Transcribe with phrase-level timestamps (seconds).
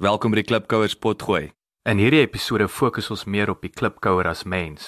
[0.00, 1.50] Welkom by die Klipkouers potgooi.
[1.84, 4.86] In hierdie episode fokus ons meer op die klipkouer as mens.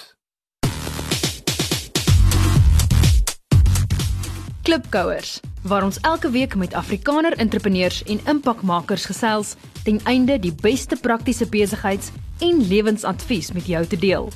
[4.65, 5.35] Klipkouers,
[5.69, 9.53] waar ons elke week met Afrikaner entrepreneurs en impakmakers gesels
[9.83, 12.09] ten einde die beste praktiese besigheids-
[12.41, 14.31] en lewensadvies met jou te deel.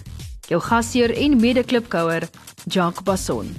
[0.46, 2.30] Jou gasheer en mede-klipkouer,
[2.70, 3.50] Jacques Basson.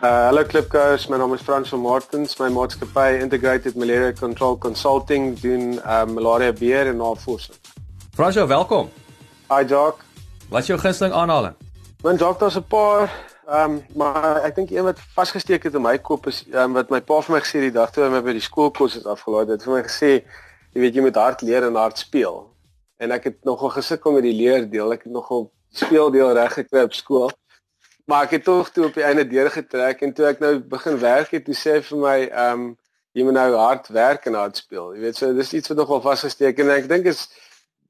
[0.00, 2.38] Uh hallo Klipkous, my naam is Frans van Martens.
[2.40, 7.58] My maatskappy Integrated Malaria Control Consulting doen uh malaria beheer en navorsing.
[8.16, 8.88] Fransjo, welkom.
[9.50, 10.00] Hi Jock.
[10.48, 11.52] Wat is jou gunsteling aanhaling?
[12.00, 13.12] My Jock, daar's 'n paar
[13.44, 17.00] um maar ek dink een wat vasgesteek het in my kop is um wat my
[17.00, 19.62] pa vir my gesê die dag toe hy my by die skoolkos het afgelaai het.
[19.62, 20.24] Vir my gesê,
[20.72, 22.48] jy weet jy moet hard leer en hard speel.
[22.96, 24.92] En ek het nogal gesukkel met die leer deel.
[24.92, 27.30] Ek het nogal speel deel reg gekry op skool
[28.06, 30.98] maar ek het tog toe op die einde deur getrek en toe ek nou begin
[30.98, 32.70] werk het, toe sê hy vir my, ehm um,
[33.12, 34.92] jy moet nou hard werk en hard speel.
[34.94, 37.24] Jy weet, so dis iets wat nogal vasgesteek en ek dink is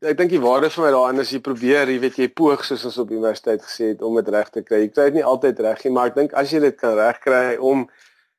[0.01, 2.87] ek dink die waarde vir my daarin is jy probeer, jy weet jy poog soos
[2.89, 4.87] ons op universiteit gesê het om dit reg te kry.
[4.87, 7.59] Jy kry dit nie altyd reg nie, maar ek dink as jy dit kan regkry
[7.73, 7.84] om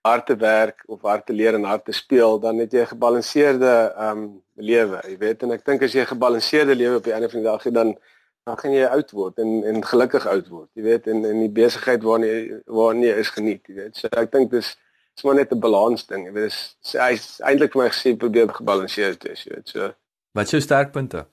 [0.01, 2.93] hard te werk of hard te leer en hard te speel, dan het jy 'n
[2.95, 5.43] gebalanseerde ehm um, lewe, jy weet.
[5.43, 7.73] En ek dink as jy 'n gebalanseerde lewe op die einde van die dag het,
[7.73, 7.95] dan
[8.43, 11.51] dan gaan jy oud word en en gelukkig oud word, jy weet, en in die
[11.61, 13.99] besigheid waarna jy waarna jy is geniet, jy weet.
[13.99, 14.71] So ek dink dis
[15.17, 16.55] is maar net 'n balans ding, jy weet.
[16.81, 19.69] Dis hy's eintlik vir my gesê probeer gebalanseerd wees, jy weet.
[19.69, 19.91] So
[20.33, 21.25] Wat is jou sterkpunte?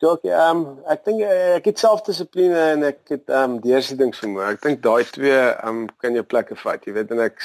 [0.00, 4.52] Dalk ehm um, ek dink eh, ek het selfdissipline en ek het ehm um, deursettingsvermoë.
[4.56, 7.40] Ek dink daai twee ehm um, kan jou plekke vat, jy weet, en ek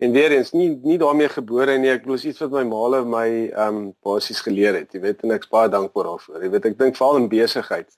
[0.00, 1.92] en weer eens nie nie daarmee gebore nie.
[1.92, 5.32] Ek glo iets wat my maale my ehm um, basies geleer het, jy weet, en
[5.36, 6.42] ek's baie dankbaar daarvoor.
[6.44, 7.88] Jy weet, ek dink veral in besigheid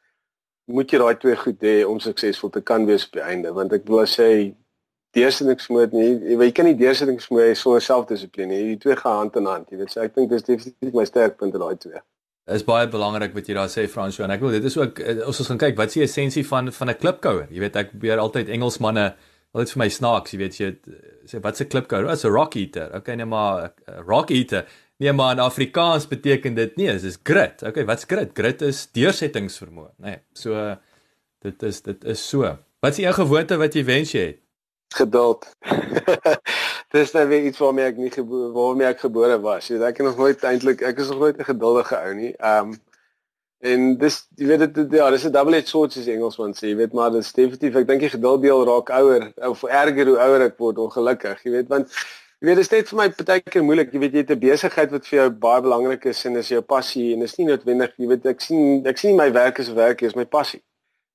[0.72, 3.72] moet jy daai twee goed hê om suksesvol te kan wees op die einde want
[3.76, 4.28] ek wil sê
[5.16, 8.48] deursettingsmoed nie jy, jy kan nie deursettingsmoed hê sonder selfdissipline.
[8.52, 9.92] Nie die twee gaan hand in hand jy weet.
[9.92, 12.00] So ek dink dis definitief my sterkpunte daai twee.
[12.50, 15.20] Is baie belangrik wat jy daar sê Fransjo en ek wil dit is ook eh,
[15.28, 17.46] ons ons gaan kyk wat is die essensie van van 'n klipkouer?
[17.50, 19.12] Jy weet ek probeer altyd Engelsmanne
[19.52, 20.70] altyd vir my snaaks jy weet jy
[21.28, 22.10] sê wat 'n klipkouer?
[22.10, 22.90] Is 'n rock eater.
[22.96, 23.74] Okay nee maar
[24.08, 24.66] rock eater
[25.02, 27.62] Nee maar in Afrikaans beteken dit nie, dit is grit.
[27.62, 28.30] Okay, wat's grit?
[28.38, 30.12] Grit is deursettingsvermoë, nê.
[30.12, 30.76] Nee, so
[31.42, 32.52] dit is dit is so.
[32.78, 34.38] Wat is die een gewoonte wat jy wens jy het?
[34.94, 35.48] Geduld.
[36.94, 38.12] Dis nou weer iets waarmee ek nie
[38.54, 39.66] waarmee ek gebore was.
[39.66, 42.32] Jy weet ek het nog nooit eintlik ek is nog nooit 'n geduldige ou nie.
[42.38, 42.78] Um
[43.62, 46.76] en dis jy weet dit ja, dis 'n double edged sword soos Engelsman sê, jy
[46.76, 50.46] weet maar dis definitief ek dink die geduld deel raak ouer of erger hoe ouer
[50.46, 51.90] ek word ongelukkig, jy weet want
[52.42, 53.92] Jy weet dit is net vir my baie keer moeilik.
[53.94, 56.60] Jy weet jy het 'n besigheid wat vir jou baie belangrik is en is jou
[56.60, 59.76] passie en is nie noodwendig jy weet ek sien ek sien my werk as 'n
[59.76, 60.60] werk is my passie.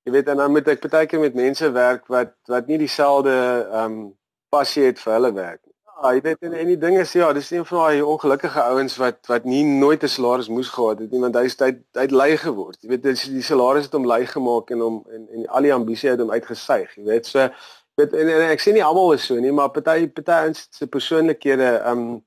[0.05, 3.33] Jy weet en dan moet ek baie keer met mense werk wat wat nie dieselfde
[3.71, 4.13] ehm um,
[4.49, 5.73] passie het vir hulle werk nie.
[6.01, 8.95] Ja, jy weet en, en die ding is ja, dis een van daai ongelukkige ouens
[8.97, 12.37] wat wat nie nooit 'n salaris moes gehad het nie want hy's hy hy't lui
[12.37, 12.77] geword.
[12.81, 16.09] Jy weet die salaris het hom lui gemaak en hom en en al die ambisie
[16.09, 16.95] het hom uitgesuig.
[16.95, 17.49] Jy weet so
[18.01, 20.87] weet en, en ek sê nie almal is so nie, maar party party ouens se
[20.95, 22.17] persoonlikhede, ehm um,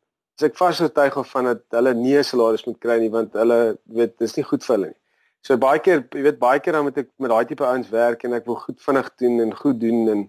[0.41, 3.59] as ek vasoortuig of van dat hulle nie salaris moet kry nie want hulle
[3.99, 4.99] weet dis nie goed vir hulle nie.
[5.45, 8.25] So baie keer, jy weet baie keer dan moet ek met daai tipe ouens werk
[8.25, 10.29] en ek wil goed vinnig doen en goed doen en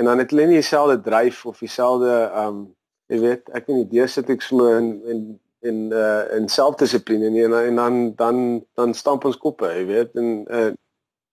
[0.00, 2.60] en dan het hulle nie dieselfde dryf of dieselfde ehm um,
[3.12, 5.24] jy weet, ek weet nie deursettingsvermoë en en
[5.70, 8.38] en uh en selfdissipline en, en dan dan
[8.74, 10.70] dan stamp ons koppe, jy weet, en uh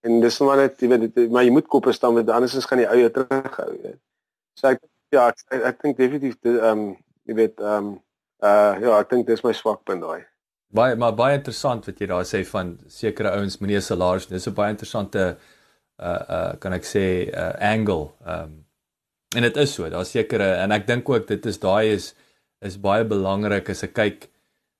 [0.08, 2.68] En dis maar net jy weet dit maar jy moet koppe staan met anders is
[2.70, 4.00] gaan die eie terughou weet.
[4.60, 4.84] So ek
[5.16, 6.84] ja ek ek, ek dink definitief ehm um,
[7.28, 7.96] jy weet ehm um,
[8.44, 10.24] uh ja ek dink dis my swakpunt daai.
[10.72, 14.30] Baie maar baie interessant wat jy daar sê van sekere ouens meneer salaris.
[14.32, 15.26] Dis 'n baie interessante
[16.00, 18.14] uh uh kan ek sê uh angle.
[18.26, 18.58] Ehm um,
[19.36, 19.90] en dit is so.
[19.90, 22.16] Daar's sekere en ek dink ook dit is daai is
[22.62, 24.30] is baie belangrik as ek kyk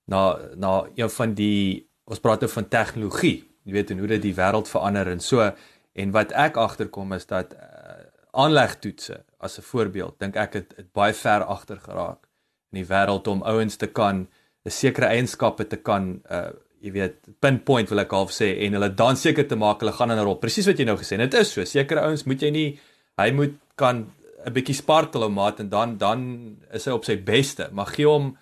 [0.08, 4.24] na na een van die ons praat oor van tegnologie jy weet en hoe dit
[4.30, 5.46] die wêreld verander en so.
[5.94, 8.00] En wat ek agterkom is dat uh,
[8.34, 12.28] aanlegtoetse as 'n voorbeeld dink ek het, het baie ver agter geraak
[12.72, 14.28] in die wêreld om ouens te kan
[14.66, 16.50] 'n sekere eienskappe te kan uh
[16.80, 20.12] jy weet pinpoint wil ek half sê en hulle dan seker te maak hulle gaan
[20.12, 20.40] in 'n rol.
[20.40, 21.66] Presies wat jy nou gesê het dit is so.
[21.66, 22.80] Sekere ouens moet jy nie
[23.18, 24.08] hy moet kan
[24.46, 27.70] 'n bietjie spartel ou maat en dan dan is hy op sy beste.
[27.72, 28.38] Maar gee hom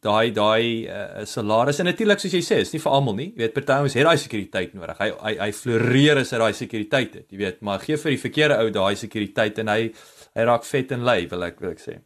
[0.00, 1.78] daai daai uh, salaris.
[1.78, 3.28] En natuurlik soos jy sê is nie vir almal nie.
[3.34, 4.98] Jy weet party ouens het daai sekuriteit nodig.
[4.98, 7.60] Hy hy hy floreer as hy daai sekuriteit het jy weet.
[7.66, 9.92] Maar gee vir die verkeerde ou daai sekuriteit en hy
[10.32, 11.98] hy raak vet en lui wil ek wil ek sê.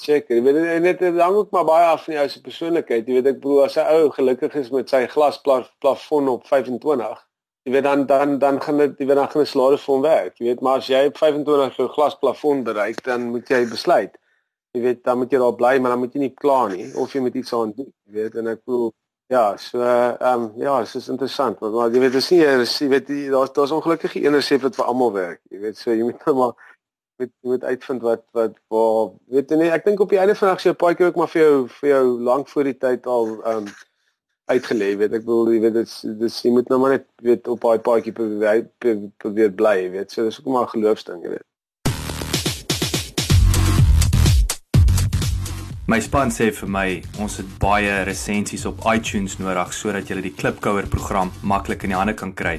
[0.00, 3.06] Seker jy weet net dit hang ook maar baie af van jou se persoonlikheid.
[3.06, 7.24] Jy weet ek bedoel as 'n ou gelukkig is met sy glas plafon op 25
[7.66, 10.02] jy weet dan dan dan gaan dit jy weet dan gaan 'n salaris vir hom
[10.02, 10.60] werk jy weet.
[10.60, 14.14] Maar as jy op 25 jou glas plafon bereik dan moet jy besluit
[14.76, 17.12] jy weet dan moet jy daar bly maar dan moet jy nie kla nie of
[17.16, 18.92] jy moet iets aan doen jy weet en ek voel
[19.32, 22.88] ja so ehm um, ja dit is interessant want maar jy weet dis nie jy
[22.92, 26.26] weet daar's daar's ongelukkig een resep wat vir almal werk jy weet so jy moet
[26.26, 26.54] nou maar
[27.18, 30.48] moet moet uitvind wat wat waar weet jy nie ek dink op die einde van
[30.48, 33.34] die dag se paadjie ook maar vir jou vir jou lank voor die tyd al
[33.34, 33.74] ehm um,
[34.46, 37.64] uitgelê weet ek bedoel jy weet dit dis jy moet nou maar net weet op
[37.66, 38.62] daai paadjie probeer
[39.18, 41.48] probeer bly weet so dis ook maar 'n geloofsding jy weet
[45.86, 46.88] My span sê vir my
[47.22, 51.96] ons het baie resensies op iTunes nodig sodat jy die Klipkouer program maklik in die
[51.96, 52.56] hande kan kry.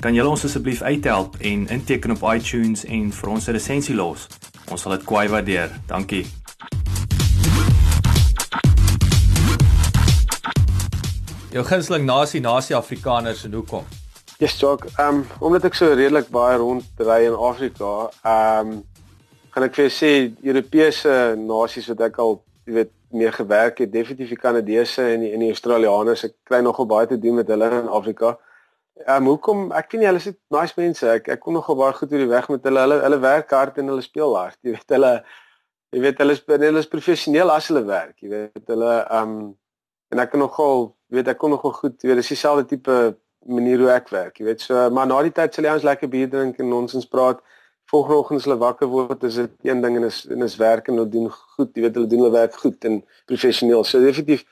[0.00, 4.24] Kan julle ons asseblief uithelp en inteken op iTunes en vir ons 'n resensie los?
[4.72, 5.76] Ons sal dit kwai waardeer.
[5.92, 6.24] Dankie.
[11.52, 13.84] Jou gunsteling nasie, nasie Afrikaners en hoekom?
[14.38, 14.86] Yes, Jock.
[14.96, 18.84] Ehm um, omdat ek so redelik baie rondry in Afrika, ehm um,
[19.54, 20.12] kan ek vir jou sê
[20.44, 25.30] Europese nasies wat ek al, jy weet, mee gewerk het, definitief die Kanadese en die
[25.32, 28.34] en die Australiërs, ek kry nogal baie te doen met hulle in Afrika.
[29.06, 29.68] Ehm um, hoekom?
[29.78, 31.06] Ek ken hulle is nice mense.
[31.06, 32.82] Ek ek kom nogal baie goed oor die weg met hulle.
[32.84, 34.58] Hulle hulle werk hard en hulle speel hard.
[34.66, 35.12] Jy weet hulle
[35.94, 38.16] jy weet hulle is hulle is professioneel as hulle werk.
[38.20, 39.54] Jy weet hulle ehm um,
[40.12, 42.96] en ek kan nogal weet ek kom nogal goed, jy weet dis dieselfde tipe
[43.46, 44.40] manier hoe ek werk.
[44.40, 47.06] Jy weet so maar na die tyd sal jy ons lekker bier drink en nonsens
[47.06, 47.57] praat volgende
[47.92, 50.98] oggend as hulle wakker word, is dit een ding en is en is werk en
[50.98, 53.84] hulle doen goed, jy weet hulle doen hulle werk goed en professioneel.
[53.84, 54.44] So definitief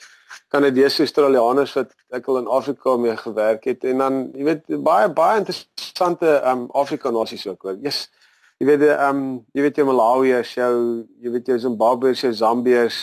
[0.48, 4.46] kan dit dis Australiërs wat ek al in Afrika mee gewerk het en dan jy
[4.48, 7.68] weet baie baie interessante um Afrika nasies ook.
[7.82, 8.06] Yes.
[8.60, 10.72] Jy weet um jy weet jy Malawi, jou
[11.20, 13.02] jy weet jy Zimbabwe, jou Zambiërs,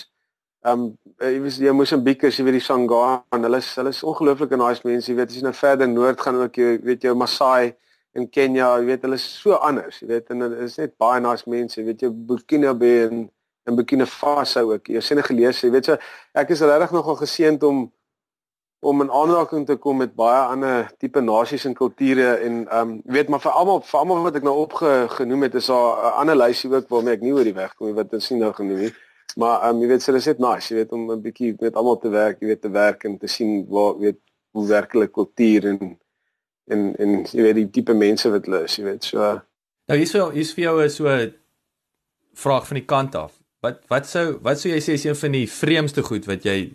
[0.66, 0.90] um
[1.22, 5.12] jy weet jy Mosambikers, jy weet die Sangha, hulle is hulle is ongelooflike nice mense,
[5.12, 7.76] jy weet as jy nou verder noord gaan ook jy weet jou Masai
[8.16, 11.22] in Kenia, jy weet hulle is so anders, jy weet en dit is net baie
[11.22, 13.30] nice mense, jy weet jy Burkina Faso en
[13.64, 14.90] en Burkina Faso ook.
[14.92, 15.98] Jy sien gelees, jy weet so
[16.36, 17.86] ek is regtig nogal geseënd om
[18.84, 22.98] om in aanraking te kom met baie ander tipe nasies en kulture en ehm um,
[23.16, 26.36] weet maar vir almal vir almal wat ek nou opgenoem het is daar 'n ander
[26.36, 28.80] lysie ook waarmee ek nie oor die weg kom nie wat ons sien nou genoem
[28.86, 28.94] nie.
[29.38, 31.76] Maar ehm um, jy weet so dis net nice, jy weet om 'n bietjie met
[31.76, 34.20] almal te werk, jy weet te werk en te sien waar weet
[34.52, 35.98] hoe werklik kultuur en
[36.72, 39.42] en en jy weet die tipe mense wat hulle is, jy weet, so
[39.92, 41.32] Nou hier's vir hier's vir jou 'n so
[42.34, 43.34] vraag van die kant af.
[43.62, 46.74] Wat wat sou wat sou jy sê is een van die vreemdste goed wat jy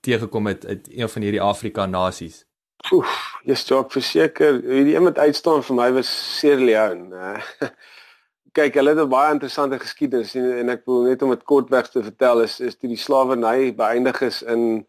[0.00, 2.44] teëgekom het uit een van hierdie Afrika nasies?
[2.92, 3.12] Oef,
[3.44, 7.42] jy's dalk verseker, hierdie een wat uitstaan vir my was Sierra Leone.
[8.56, 11.90] Kyk, hulle het 'n baie interessante geskiedenis en, en ek wil net om dit kortweg
[11.90, 14.86] te vertel is is toe die slawerny beëindig is in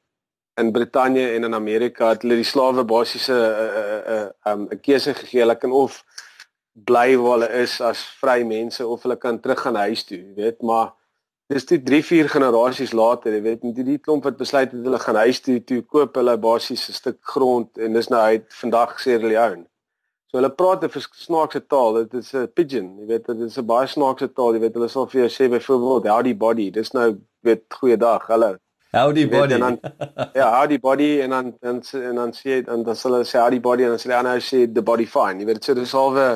[0.57, 5.13] in Brittanje en in Amerika het hulle die slawe basiese 'n 'n 'n 'n keuse
[5.13, 5.41] gegee.
[5.41, 6.03] Hulle kan of
[6.85, 10.61] bly waar hulle is as vry mense of hulle kan teruggaan huis toe, jy weet,
[10.61, 10.93] maar
[11.49, 14.99] dis toe 3, 4 generasies later, jy weet, die die klomp wat besluit het hulle
[14.99, 18.99] gaan huis toe toe koop hulle basies 'n stuk grond en dis nou uit vandag
[19.01, 19.65] sê hulle Leon.
[20.27, 20.89] So hulle praat 'n
[21.25, 21.93] snaakse taal.
[22.03, 24.53] Dit is 'n pidgin, jy weet, dit is 'n baie snaakse taal.
[24.53, 26.69] Jy weet, hulle sal vir jou sê byvoorbeeld howdy body.
[26.71, 28.27] Dis nou weet goeiedag.
[28.27, 28.57] Hallo.
[28.91, 29.57] Howdy body.
[29.59, 29.79] Dan,
[30.33, 33.83] ja, howdy body en dan en en dan sê en dan hulle sê howdy body
[33.83, 35.41] en dan sê hulle nou sê the body fine.
[35.41, 36.27] Jy weet so dis alwe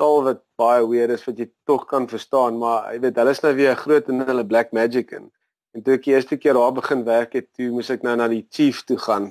[0.00, 3.44] taal wat baie weird is wat jy tog kan verstaan, maar jy weet hulle is
[3.44, 5.30] nou weer groot in hulle black magic en
[5.72, 8.26] en toe ek die eerste keer daar begin werk het, toe moes ek nou na
[8.28, 9.30] die chief toe gaan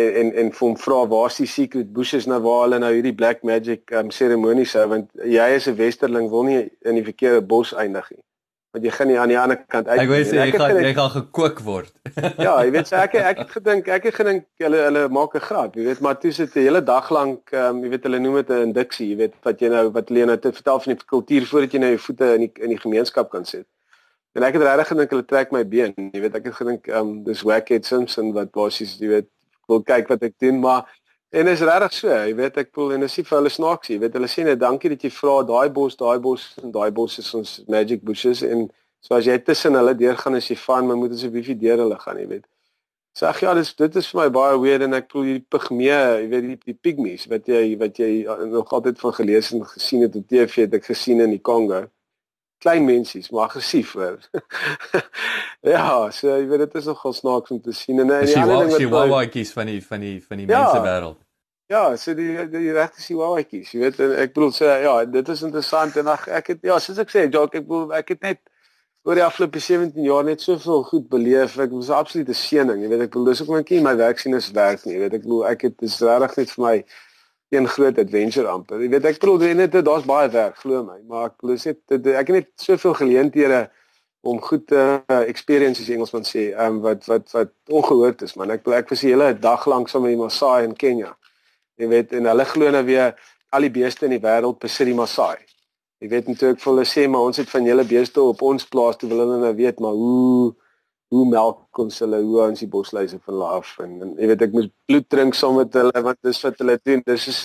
[0.00, 2.90] en en en vir hom vra waar is die secret bushes nou waar hulle nou
[2.94, 7.06] hierdie black magic um, seremonies hou want jy is 'n westerling wil nie in die
[7.10, 8.22] verkeerde bos eindig nie
[8.70, 9.98] want jy gaan nie aan die ander kant uit.
[9.98, 11.90] Ek wou sê jy gaan jy gaan gekook word.
[12.46, 15.44] ja, jy weet so ek ek het gedink ek het gedink hulle hulle maak 'n
[15.46, 18.20] grap, jy weet, maar toe sit 'n hele dag lank, ehm um, jy weet hulle
[18.22, 20.94] noem dit 'n induksie, jy weet wat jy nou wat hulle nou te vertel van
[20.94, 23.66] die kultuur voordat jy nou jou voete in die in die gemeenskap kan sit.
[24.38, 26.98] En ek het regtig gedink hulle trek my been, jy weet ek het gedink ehm
[27.00, 29.28] um, dis Wackhead Simpson wat basies jy weet
[29.70, 30.86] wil kyk wat ek doen, maar
[31.30, 34.00] En is regtig so, jy weet ek voel en as jy vir hulle snaaks, jy
[34.02, 37.20] weet hulle sê net dankie dat jy vra daai bos, daai bos en daai bos
[37.22, 38.64] is ons magic bushes en
[38.98, 41.84] so as jy tussen hulle deur gaan as jy van, maar moet asseblief nie deur
[41.84, 42.48] hulle gaan, jy weet.
[43.14, 46.26] So, ja, dis dit is vir my baie weird en ek voel hierdie pigmee, jy
[46.34, 48.10] weet die, die pygmies wat jy wat jy
[48.50, 51.84] nog altyd van gelees en gesien het op TV het ek gesien in die Kongo.
[52.60, 54.18] Klein mensies, maar aggressief hoor.
[55.74, 58.58] ja, so jy weet dit is nogal snaaks om te sien en en die ander
[58.66, 61.18] ding wat jy wawaatjies van die van die van die ja, mense wêreld.
[61.72, 64.94] Ja, so die die, die regte sien wawaatjies, jy weet en ek bedoel sê ja,
[65.16, 68.12] dit is interessant en ag ek het ja, soos ek sê, Jock, ek bedoel ek
[68.16, 68.42] het net
[69.08, 71.56] oor die afgelope 17 jaar net soveel goed beleef.
[71.56, 74.20] Ek was absoluut 'n seëning, jy weet ek bedoel dis ook my kind my werk
[74.20, 76.76] sien is werk nie, jy weet ek bedoel ek het dis regtig net vir my
[77.50, 78.80] een groot adventure amper.
[78.82, 82.30] Jy weet ek bedoel net daar's baie werk, glo my, maar ek bedoel net ek
[82.30, 83.64] het net soveel geleenthede
[84.20, 88.52] om goed te uh, experiences Engelsman sê, um, wat wat wat ongehoord is man.
[88.52, 91.14] Ek ek was die hele dag lank saam met die Maasai in Kenia.
[91.80, 93.14] Jy weet en hulle glo nou weer
[93.50, 95.38] al die beeste in die wêreld besit die Maasai.
[96.00, 99.00] Jy weet natuurlik vir hulle sê maar ons het van julle beeste op ons plaas
[99.00, 100.52] toe wil hulle nou weet maar hoe
[101.10, 104.44] hoe melk ons hulle hoe ons die bosluise van hulle af en, en jy weet
[104.46, 107.02] ek moet bloed drink saam met hulle want dis wat hulle doen.
[107.06, 107.40] Dis is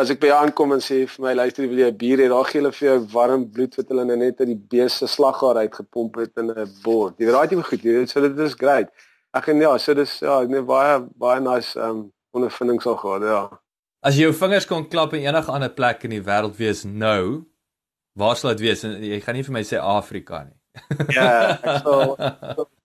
[0.00, 2.28] as ek by jou aankom en sê vir my luister wil jy 'n bier hê,
[2.30, 5.08] dan gee hulle vir jou warm bloed wat hulle nou net uit die bees se
[5.10, 7.18] slaggaar uitgepomp het in 'n bord.
[7.18, 8.88] Jy weet daai tipe goed, jy weet so dit is great.
[9.34, 13.58] Ek en ja, so dis ja, net baie baie nice um ondervinding sal gehad, ja.
[14.02, 17.44] As jy jou vingers kon klap in enige ander plek in die wêreld wees nou,
[18.16, 18.84] waar sal dit wees?
[18.84, 20.56] En jy gaan nie vir my sê Afrika nie.
[21.18, 22.16] ja, ek sal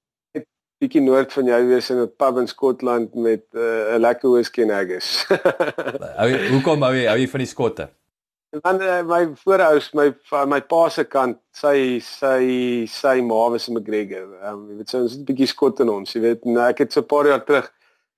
[0.83, 4.29] bietjie noord van jou wees in 'n pub in Skotland met eh, 'n uh, lekker
[4.29, 5.25] whisky en haggis.
[6.19, 7.89] hou jy hoekom hou jy hou jy van die skotte?
[8.63, 10.13] Want uh, my voorouers, my
[10.47, 14.27] my pa se kant, sy sy sy ma was 'n McGregor.
[14.43, 16.45] Um, jy weet so ons het 'n bietjie skot in ons, jy weet.
[16.45, 17.71] Nou ek het so 'n paar jaar terug